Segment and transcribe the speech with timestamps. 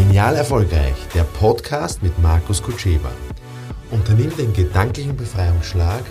[0.00, 3.12] Genial Erfolgreich, der Podcast mit Markus Kutscheba.
[3.90, 6.02] Unternimm den gedanklichen Befreiungsschlag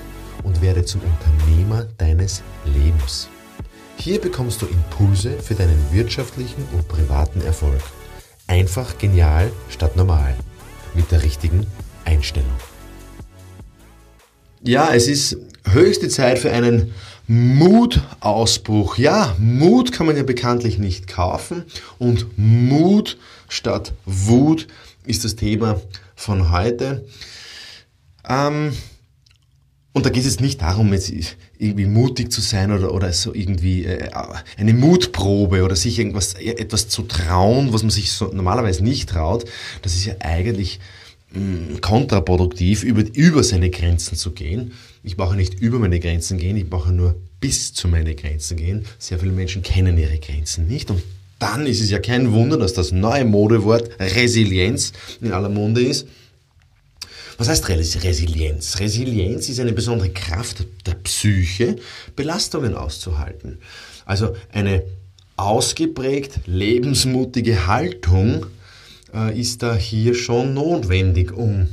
[0.43, 3.29] und werde zum Unternehmer deines Lebens.
[3.97, 7.81] Hier bekommst du Impulse für deinen wirtschaftlichen und privaten Erfolg.
[8.45, 10.35] Einfach genial statt normal.
[10.93, 11.65] Mit der richtigen
[12.05, 12.53] Einstellung.
[14.61, 15.35] Ja, es ist
[15.65, 16.93] höchste Zeit für einen
[17.29, 18.97] Mutausbruch.
[18.97, 21.63] Ja, Mut kann man ja bekanntlich nicht kaufen
[21.99, 24.67] und Mut statt Wut
[25.05, 25.79] ist das Thema
[26.15, 27.05] von heute.
[28.27, 28.73] Ähm,
[29.93, 31.11] und da geht es nicht darum, jetzt
[31.59, 34.09] irgendwie mutig zu sein oder, oder so irgendwie äh,
[34.57, 39.45] eine Mutprobe oder sich irgendwas, etwas zu trauen, was man sich so normalerweise nicht traut.
[39.83, 40.79] Das ist ja eigentlich
[41.81, 44.73] kontraproduktiv, über, über seine Grenzen zu gehen.
[45.03, 48.85] Ich brauche nicht über meine Grenzen gehen, ich brauche nur bis zu meine Grenzen gehen.
[48.97, 51.01] Sehr viele Menschen kennen ihre Grenzen nicht und
[51.37, 56.07] dann ist es ja kein Wunder, dass das neue Modewort Resilienz in aller Munde ist.
[57.37, 58.79] Was heißt Resilienz?
[58.79, 61.77] Resilienz ist eine besondere Kraft der Psyche,
[62.17, 63.59] Belastungen auszuhalten.
[64.05, 64.83] Also eine
[65.37, 68.45] ausgeprägt lebensmutige Haltung
[69.13, 71.67] äh, ist da hier schon notwendig, um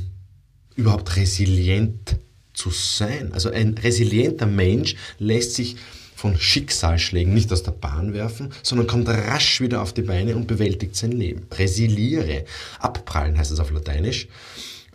[0.75, 2.17] überhaupt resilient
[2.53, 3.33] zu sein.
[3.33, 5.75] Also ein resilienter Mensch lässt sich
[6.15, 10.47] von Schicksalsschlägen nicht aus der Bahn werfen, sondern kommt rasch wieder auf die Beine und
[10.47, 11.45] bewältigt sein Leben.
[11.51, 12.45] Resiliere.
[12.79, 14.27] Abprallen heißt es auf Lateinisch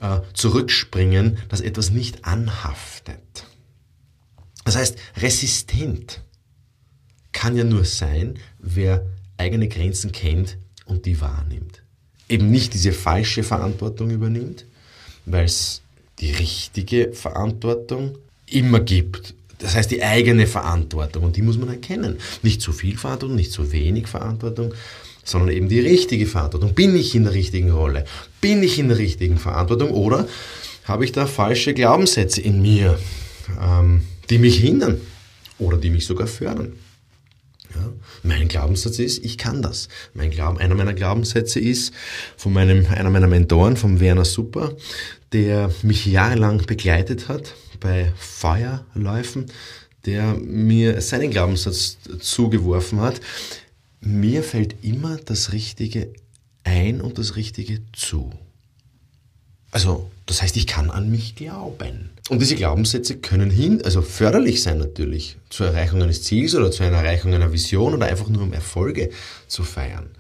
[0.01, 3.47] äh, zurückspringen, dass etwas nicht anhaftet.
[4.65, 6.23] Das heißt, resistent
[7.31, 9.07] kann ja nur sein, wer
[9.37, 11.83] eigene Grenzen kennt und die wahrnimmt.
[12.33, 14.65] Eben nicht diese falsche Verantwortung übernimmt,
[15.27, 15.83] weil es
[16.19, 18.17] die richtige Verantwortung
[18.47, 19.35] immer gibt.
[19.59, 22.17] Das heißt, die eigene Verantwortung und die muss man erkennen.
[22.43, 24.73] Nicht zu viel Verantwortung, nicht zu wenig Verantwortung,
[25.25, 26.73] sondern eben die richtige Verantwortung.
[26.73, 28.07] Bin ich in der richtigen Rolle?
[28.41, 29.91] Bin ich in der richtigen Verantwortung?
[29.91, 30.27] Oder
[30.85, 32.99] habe ich da falsche Glaubenssätze in mir,
[33.61, 35.03] ähm, die mich hindern
[35.59, 36.73] oder die mich sogar fördern?
[37.75, 39.89] Ja, mein Glaubenssatz ist, ich kann das.
[40.15, 41.93] Mein Glauben, einer meiner Glaubenssätze ist
[42.37, 44.77] von meinem, einer meiner Mentoren, vom Werner Super,
[45.33, 49.47] der mich jahrelang begleitet hat bei Feuerläufen,
[50.05, 53.21] der mir seinen Glaubenssatz zugeworfen hat
[54.05, 56.13] mir fällt immer das Richtige
[56.65, 58.31] ein und das Richtige zu.
[59.73, 62.11] Also, das heißt, ich kann an mich glauben.
[62.29, 66.87] Und diese Glaubenssätze können hin, also förderlich sein natürlich, zur Erreichung eines Ziels oder zur
[66.87, 69.11] Erreichung einer Vision oder einfach nur um Erfolge
[69.49, 70.11] zu feiern.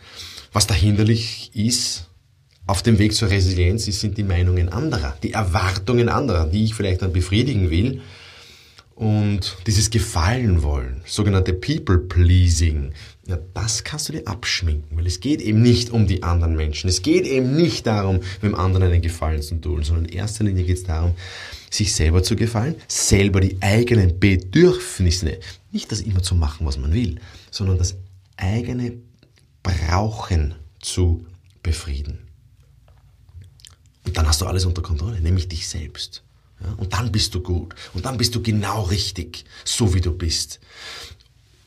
[0.54, 2.06] Was da hinderlich ist,
[2.66, 7.02] auf dem Weg zur Resilienz, sind die Meinungen anderer, die Erwartungen anderer, die ich vielleicht
[7.02, 8.00] dann befriedigen will.
[8.94, 12.92] Und dieses Gefallen wollen, sogenannte People-Pleasing,
[13.26, 16.88] ja, das kannst du dir abschminken, weil es geht eben nicht um die anderen Menschen.
[16.88, 20.64] Es geht eben nicht darum, dem anderen einen Gefallen zu tun, sondern in erster Linie
[20.64, 21.14] geht es darum,
[21.70, 25.38] sich selber zu gefallen, selber die eigenen Bedürfnisse,
[25.70, 27.96] nicht das immer zu machen, was man will, sondern das
[28.36, 28.94] eigene
[29.62, 31.24] Brauchen zu
[31.62, 32.26] befrieden.
[34.04, 36.24] Und dann hast du alles unter Kontrolle, nämlich dich selbst.
[36.60, 37.74] Ja, und dann bist du gut.
[37.94, 40.60] Und dann bist du genau richtig, so wie du bist.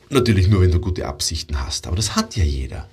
[0.08, 2.88] Natürlich nur, wenn du gute Absichten hast, aber das hat ja jeder.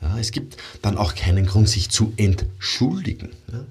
[0.00, 3.30] Ja, es gibt dann auch keinen Grund, sich zu entschuldigen.
[3.50, 3.64] Ja.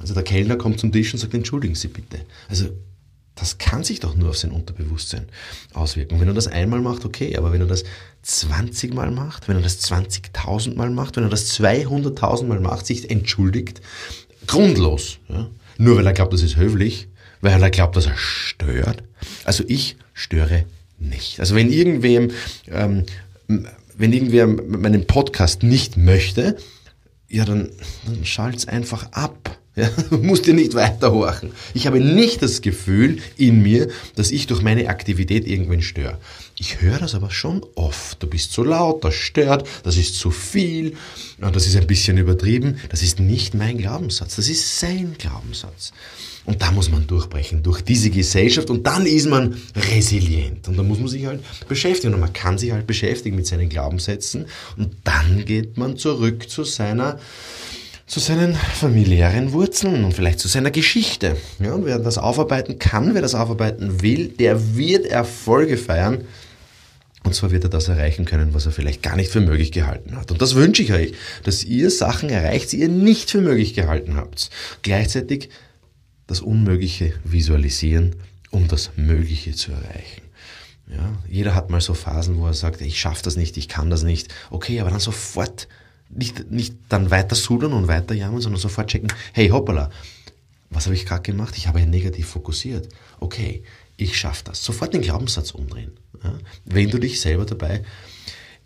[0.00, 2.20] Also der Kellner kommt zum Tisch und sagt, entschuldigen Sie bitte.
[2.48, 2.70] Also
[3.34, 5.26] das kann sich doch nur auf sein Unterbewusstsein
[5.72, 6.20] auswirken.
[6.20, 7.84] Wenn er das einmal macht, okay, aber wenn er das
[8.22, 12.86] 20 Mal macht, wenn er das 20.000 Mal macht, wenn er das 200.000 Mal macht,
[12.86, 13.80] sich entschuldigt,
[14.46, 17.08] grundlos, ja, nur weil er glaubt, das ist höflich,
[17.40, 19.02] weil er glaubt, dass er stört.
[19.44, 20.66] Also ich störe
[21.00, 21.40] nicht.
[21.40, 22.30] Also wenn irgendwem,
[22.68, 23.04] ähm,
[23.46, 26.56] wenn irgendwer meinen Podcast nicht möchte,
[27.28, 27.70] ja, dann,
[28.06, 29.58] dann schalt's einfach ab.
[29.80, 31.52] Ja, musst dir nicht weiterhorchen.
[31.72, 36.18] Ich habe nicht das Gefühl in mir, dass ich durch meine Aktivität irgendwen störe.
[36.58, 38.22] Ich höre das aber schon oft.
[38.22, 40.96] Du bist zu laut, das stört, das ist zu viel,
[41.38, 42.78] das ist ein bisschen übertrieben.
[42.90, 45.92] Das ist nicht mein Glaubenssatz, das ist sein Glaubenssatz.
[46.44, 50.68] Und da muss man durchbrechen, durch diese Gesellschaft und dann ist man resilient.
[50.68, 53.70] Und da muss man sich halt beschäftigen und man kann sich halt beschäftigen mit seinen
[53.70, 54.46] Glaubenssätzen
[54.76, 57.18] und dann geht man zurück zu seiner
[58.10, 61.36] zu seinen familiären Wurzeln und vielleicht zu seiner Geschichte.
[61.60, 66.24] Ja, und wer das aufarbeiten kann, wer das aufarbeiten will, der wird Erfolge feiern.
[67.22, 70.16] Und zwar wird er das erreichen können, was er vielleicht gar nicht für möglich gehalten
[70.16, 70.32] hat.
[70.32, 71.12] Und das wünsche ich euch,
[71.44, 74.50] dass ihr Sachen erreicht, die ihr nicht für möglich gehalten habt.
[74.82, 75.48] Gleichzeitig
[76.26, 78.16] das Unmögliche visualisieren,
[78.50, 80.22] um das Mögliche zu erreichen.
[80.88, 83.88] Ja, jeder hat mal so Phasen, wo er sagt, ich schaffe das nicht, ich kann
[83.88, 84.34] das nicht.
[84.50, 85.68] Okay, aber dann sofort
[86.10, 89.90] nicht, nicht dann weiter sudern und weiter jammern, sondern sofort checken, hey hoppala,
[90.70, 91.54] was habe ich gerade gemacht?
[91.56, 92.88] Ich habe ja negativ fokussiert.
[93.18, 93.62] Okay,
[93.96, 94.64] ich schaffe das.
[94.64, 95.92] Sofort den Glaubenssatz umdrehen.
[96.22, 96.38] Ja?
[96.64, 97.82] Wenn du dich selber dabei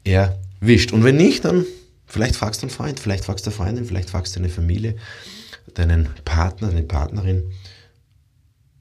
[0.05, 0.93] erwischt.
[0.93, 1.64] Und wenn nicht, dann
[2.06, 4.97] vielleicht fragst du einen Freund, vielleicht fragst du eine Freundin, vielleicht fragst du deine Familie,
[5.73, 7.43] deinen Partner, deine Partnerin,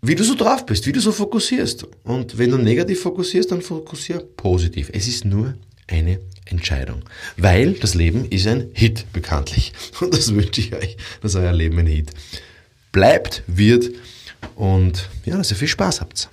[0.01, 1.87] wie du so drauf bist, wie du so fokussierst.
[2.03, 4.89] Und wenn du negativ fokussierst, dann fokussier positiv.
[4.93, 5.53] Es ist nur
[5.87, 7.03] eine Entscheidung.
[7.37, 9.73] Weil das Leben ist ein Hit, bekanntlich.
[10.01, 12.11] Und das wünsche ich euch, dass euer Leben ein Hit
[12.91, 13.89] bleibt, wird
[14.55, 16.29] und ja, dass ihr viel Spaß habt.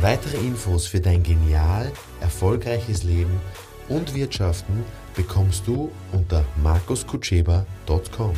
[0.00, 3.40] Weitere Infos für dein genial erfolgreiches Leben
[3.88, 4.84] und Wirtschaften
[5.16, 8.34] bekommst du unter markuskutscheba.com.